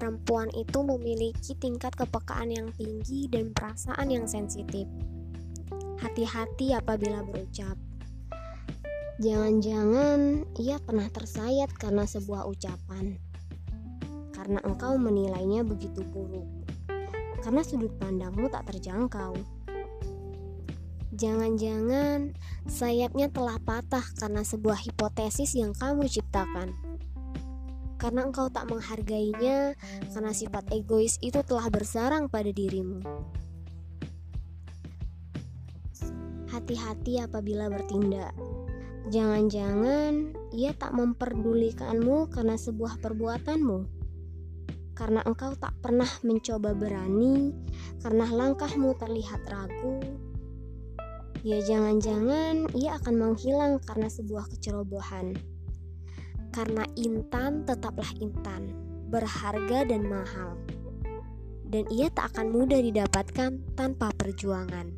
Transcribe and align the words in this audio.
perempuan 0.00 0.48
itu 0.56 0.80
memiliki 0.80 1.52
tingkat 1.60 1.92
kepekaan 1.92 2.48
yang 2.48 2.72
tinggi 2.72 3.28
dan 3.28 3.52
perasaan 3.52 4.08
yang 4.08 4.24
sensitif. 4.24 4.88
Hati-hati 6.00 6.72
apabila 6.72 7.20
berucap. 7.20 7.76
Jangan-jangan 9.20 10.48
ia 10.56 10.80
pernah 10.80 11.04
tersayat 11.12 11.68
karena 11.76 12.08
sebuah 12.08 12.48
ucapan. 12.48 13.20
Karena 14.32 14.64
engkau 14.64 14.96
menilainya 14.96 15.60
begitu 15.68 16.00
buruk. 16.08 16.48
Karena 17.44 17.60
sudut 17.60 17.92
pandangmu 18.00 18.48
tak 18.48 18.72
terjangkau. 18.72 19.36
Jangan-jangan 21.12 22.32
sayapnya 22.64 23.28
telah 23.28 23.60
patah 23.60 24.08
karena 24.16 24.40
sebuah 24.40 24.80
hipotesis 24.80 25.52
yang 25.52 25.76
kamu 25.76 26.08
ciptakan 26.08 26.72
karena 28.00 28.24
engkau 28.24 28.48
tak 28.48 28.72
menghargainya, 28.72 29.76
karena 30.16 30.32
sifat 30.32 30.72
egois 30.72 31.20
itu 31.20 31.44
telah 31.44 31.68
bersarang 31.68 32.32
pada 32.32 32.48
dirimu. 32.48 33.04
Hati-hati 36.48 37.20
apabila 37.20 37.68
bertindak. 37.68 38.32
Jangan-jangan 39.12 40.32
ia 40.56 40.72
tak 40.72 40.96
memperdulikanmu 40.96 42.32
karena 42.32 42.56
sebuah 42.56 42.98
perbuatanmu. 43.04 43.78
Karena 44.96 45.20
engkau 45.28 45.52
tak 45.56 45.76
pernah 45.84 46.08
mencoba 46.24 46.72
berani, 46.72 47.52
karena 48.00 48.26
langkahmu 48.32 48.96
terlihat 48.96 49.44
ragu. 49.46 50.00
Ya 51.40 51.56
jangan-jangan 51.64 52.68
ia 52.76 53.00
akan 53.00 53.14
menghilang 53.16 53.80
karena 53.80 54.12
sebuah 54.12 54.52
kecerobohan. 54.52 55.40
Karena 56.50 56.82
intan 56.98 57.62
tetaplah 57.62 58.10
intan, 58.18 58.74
berharga 59.10 59.86
dan 59.86 60.02
mahal. 60.06 60.58
Dan 61.70 61.86
ia 61.94 62.10
tak 62.10 62.34
akan 62.34 62.50
mudah 62.50 62.82
didapatkan 62.82 63.62
tanpa 63.78 64.10
perjuangan. 64.18 64.90